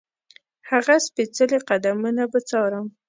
هغه 0.69 0.95
سپېڅلي 1.07 1.59
قدمونه 1.69 2.23
به 2.31 2.39
څارم. 2.49 2.85